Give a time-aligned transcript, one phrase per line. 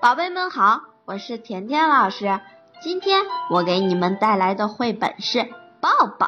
[0.00, 2.40] 宝贝们好，我是甜甜老师。
[2.80, 5.38] 今天我给你们带来的绘本是
[5.80, 6.26] 《抱抱》。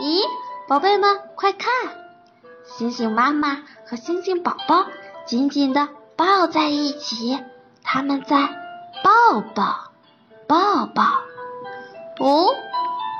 [0.00, 0.22] 咦，
[0.66, 1.70] 宝贝们快看，
[2.64, 4.86] 星星妈妈和星星宝宝
[5.26, 7.38] 紧紧的抱在一起，
[7.84, 8.48] 他们在
[9.04, 9.92] 抱抱
[10.48, 11.02] 抱抱。
[12.18, 12.54] 哦，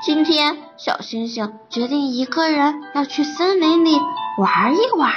[0.03, 3.99] 今天小星星决定一个人要去森林里
[4.39, 5.13] 玩一玩，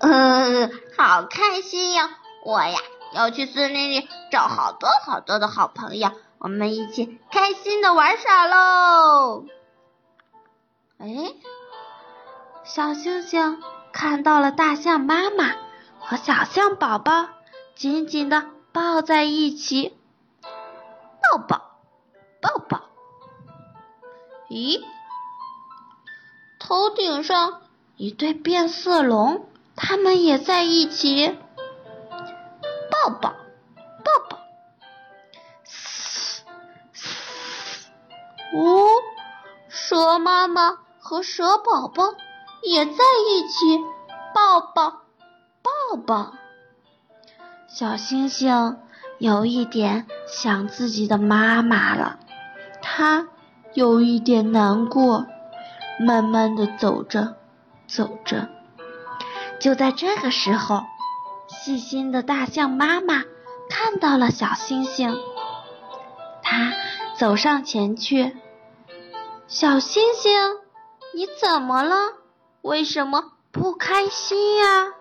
[0.00, 2.10] 呃，好开心呀！
[2.44, 2.78] 我呀，
[3.12, 9.44] 要去森林里找好多好多的好朋友，我们一起开心的玩耍喽！
[10.98, 11.06] 哎，
[12.64, 13.62] 小星星
[13.92, 15.54] 看到了大象妈妈
[16.00, 17.28] 和小象宝宝
[17.74, 19.96] 紧紧的抱在一起，
[20.42, 21.62] 抱抱
[22.40, 22.82] 抱抱。
[24.48, 24.82] 咦，
[26.58, 27.60] 头顶上
[27.96, 31.36] 一对变色龙，它们也在一起。
[33.08, 33.30] 抱抱，
[34.04, 34.38] 抱抱，
[35.64, 36.42] 嘶
[36.92, 37.90] 嘶，
[38.54, 38.86] 哦，
[39.70, 42.04] 蛇妈妈和蛇宝宝
[42.62, 43.78] 也在一起，
[44.34, 44.90] 抱抱，
[45.62, 46.34] 抱抱。
[47.66, 48.76] 小星星
[49.18, 52.18] 有一点想自己的妈妈了，
[52.82, 53.28] 它
[53.72, 55.24] 有一点难过，
[55.98, 57.36] 慢慢的走着，
[57.86, 58.48] 走着。
[59.58, 60.82] 就在这个时候。
[61.48, 63.24] 细心的大象妈妈
[63.70, 65.18] 看到了小星星，
[66.42, 66.72] 它
[67.18, 68.36] 走上前去
[69.48, 70.32] ：“小星星，
[71.14, 71.96] 你怎么了？
[72.62, 74.92] 为什么不开心呀？”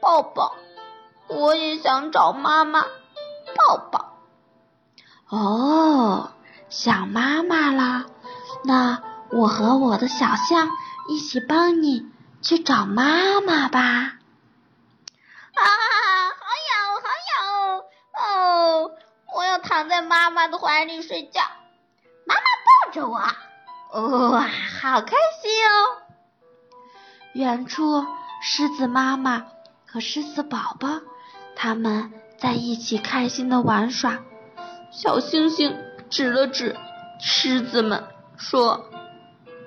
[0.00, 0.54] 抱抱，
[1.28, 2.82] 我也想找妈妈
[3.54, 4.16] 抱抱。
[5.28, 6.32] 哦，
[6.70, 8.06] 想妈妈了？
[8.64, 10.70] 那我和我的小象
[11.08, 12.06] 一起帮你
[12.42, 14.14] 去找妈妈吧。
[15.62, 17.84] 啊，好痒，好痒哦！
[18.14, 18.90] 哦
[19.34, 21.40] 我要躺在妈妈的怀里睡觉，
[22.26, 24.40] 妈妈抱着我，哇，
[24.80, 26.02] 好开心哦！
[27.34, 28.04] 远处，
[28.42, 29.46] 狮子妈妈
[29.86, 30.88] 和狮子宝宝
[31.54, 34.18] 他们在一起开心的玩耍。
[34.90, 35.78] 小星星
[36.10, 36.76] 指了指
[37.20, 38.90] 狮子们，说：“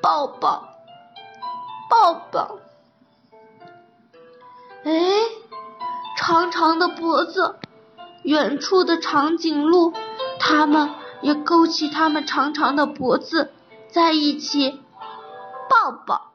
[0.01, 0.67] 抱抱，
[1.89, 2.59] 抱抱。”
[6.53, 7.55] 长的脖子，
[8.21, 9.91] 远处的长颈鹿，
[10.39, 10.91] 它们
[11.23, 13.51] 也勾起它们长长的脖子，
[13.89, 14.79] 在一起
[15.67, 16.31] 抱抱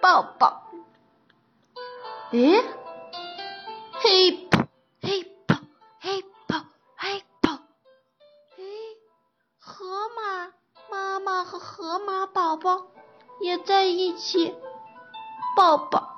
[0.00, 0.64] 抱抱。
[2.32, 2.64] 诶，
[3.92, 4.66] 嘿跑
[5.00, 5.60] 嘿跑
[6.00, 6.64] 嘿跑
[6.96, 7.52] 嘿跑，
[8.56, 8.64] 诶，
[9.60, 9.84] 河
[10.16, 10.50] 马
[10.90, 12.88] 妈妈和河马宝宝
[13.40, 14.52] 也在一起
[15.56, 16.16] 抱抱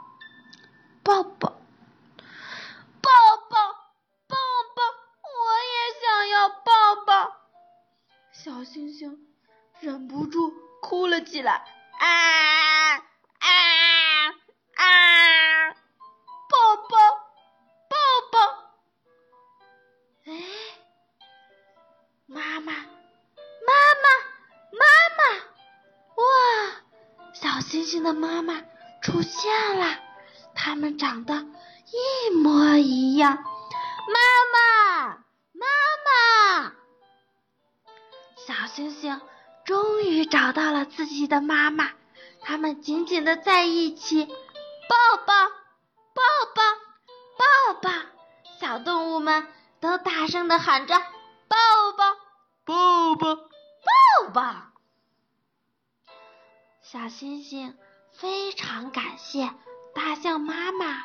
[1.05, 1.46] 抱抱。
[9.81, 14.29] 忍不住哭了起来，啊啊
[14.75, 15.71] 啊！
[16.49, 16.97] 抱抱
[17.89, 17.97] 抱
[18.33, 18.39] 抱！
[20.27, 20.33] 哎，
[22.27, 22.81] 妈妈妈
[24.03, 24.09] 妈
[24.73, 24.81] 妈
[25.17, 25.23] 妈！
[26.17, 26.25] 哇，
[27.35, 28.63] 小星星的妈妈
[29.03, 30.01] 出现了，
[30.55, 33.37] 他们长得一模一样。
[33.37, 33.45] 妈
[34.53, 34.57] 妈。
[35.59, 35.67] 妈
[36.05, 36.73] 妈
[38.37, 39.21] 小星星
[39.67, 41.91] 终于找到了自己的妈妈，
[42.41, 45.35] 他们紧紧的在一起，抱抱，
[46.15, 46.23] 抱
[46.55, 46.63] 抱，
[47.37, 47.91] 抱抱！
[48.61, 49.49] 小动物们
[49.81, 50.95] 都大声的喊着
[51.49, 51.57] ：“抱
[51.97, 52.15] 抱，
[52.65, 54.55] 抱抱，抱抱！”
[56.81, 57.77] 小星星
[58.13, 59.51] 非常感谢
[59.95, 61.03] 大象妈妈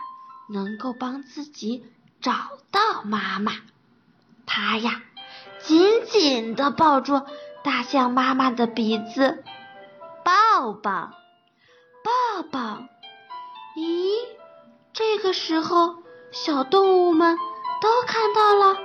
[0.48, 1.84] 能够帮自己
[2.22, 3.54] 找到妈妈，
[4.46, 5.02] 它呀。
[5.64, 7.22] 紧紧的抱住
[7.64, 9.44] 大象妈妈的鼻子，
[10.24, 11.12] 抱抱，
[12.04, 12.60] 抱抱。
[13.78, 14.12] 咦，
[14.94, 15.96] 这个时候，
[16.32, 17.38] 小动物们
[17.82, 18.78] 都看到了。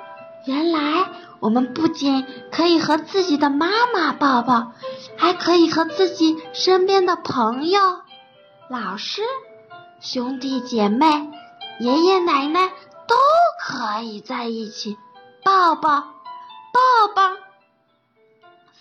[0.46, 1.10] 原来，
[1.40, 4.72] 我们不仅可以和自己的妈妈抱抱，
[5.16, 7.80] 还可以和自己身边的朋友、
[8.68, 9.22] 老师、
[10.00, 11.06] 兄弟姐妹、
[11.80, 12.68] 爷爷奶奶
[13.08, 13.16] 都
[13.60, 14.96] 可以在一起
[15.42, 16.04] 抱抱。
[16.76, 17.32] 抱抱，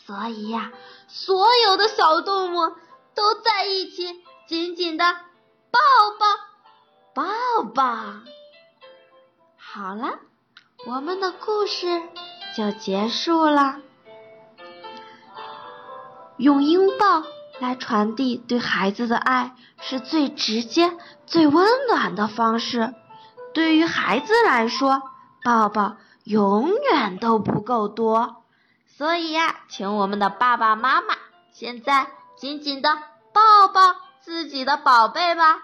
[0.06, 0.72] 所以呀，
[1.08, 2.76] 所有的小动物
[3.16, 5.04] 都在一起紧紧的
[5.72, 5.80] 抱
[6.20, 7.84] 抱抱抱。
[9.58, 10.20] 好了，
[10.86, 12.04] 我们的故事
[12.56, 13.80] 就结束了。
[16.38, 17.24] 用拥抱
[17.60, 22.94] 来传递对孩子的爱，是最直接、最温暖的方式。
[23.54, 25.02] 对于孩子来说，
[25.44, 28.44] 抱抱永远都不够多。
[28.98, 31.16] 所以呀，请我们的爸爸妈妈
[31.52, 32.08] 现在
[32.38, 32.98] 紧紧的
[33.34, 35.60] 抱抱自己的宝贝吧。